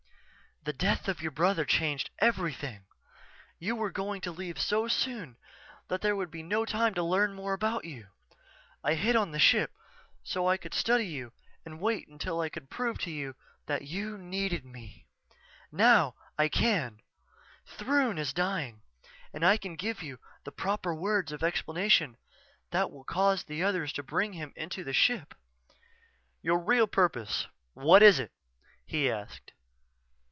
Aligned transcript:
"_The 0.63 0.77
death 0.77 1.07
of 1.07 1.23
your 1.23 1.31
brother 1.31 1.65
changed 1.65 2.11
everything. 2.19 2.85
You 3.57 3.75
were 3.75 3.89
going 3.89 4.21
to 4.21 4.31
leave 4.31 4.61
so 4.61 4.87
soon 4.87 5.37
that 5.87 6.01
there 6.01 6.15
would 6.15 6.29
be 6.29 6.43
no 6.43 6.65
time 6.65 6.93
to 6.93 7.01
learn 7.03 7.33
more 7.33 7.53
about 7.53 7.83
you. 7.83 8.09
I 8.83 8.93
hid 8.93 9.15
on 9.15 9.31
the 9.31 9.39
ship 9.39 9.71
so 10.21 10.47
I 10.47 10.57
could 10.57 10.75
study 10.75 11.07
you 11.07 11.33
and 11.65 11.79
wait 11.81 12.07
until 12.07 12.39
I 12.41 12.49
could 12.49 12.69
prove 12.69 12.99
to 12.99 13.09
you 13.09 13.33
that 13.65 13.87
you 13.87 14.19
needed 14.19 14.63
me. 14.63 15.07
Now, 15.71 16.13
I 16.37 16.47
can 16.47 17.01
Throon 17.65 18.19
is 18.19 18.31
dying 18.31 18.83
and 19.33 19.43
I 19.43 19.57
can 19.57 19.75
give 19.75 20.03
you 20.03 20.19
the 20.43 20.51
proper 20.51 20.93
words 20.93 21.31
of 21.31 21.41
explanation 21.41 22.17
that 22.69 22.91
will 22.91 23.03
cause 23.03 23.45
the 23.45 23.63
others 23.63 23.91
to 23.93 24.03
bring 24.03 24.33
him 24.33 24.53
into 24.55 24.83
the 24.83 24.93
ship._" 24.93 25.33
"Your 26.43 26.59
real 26.59 26.85
purpose 26.85 27.47
what 27.73 28.03
is 28.03 28.19
it?" 28.19 28.31
he 28.85 29.09
asked. 29.09 29.53